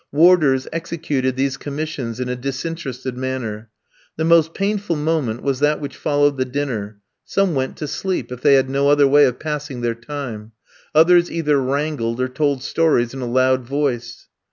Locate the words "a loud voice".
13.21-14.27